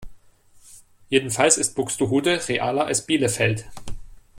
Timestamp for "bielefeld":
3.05-3.65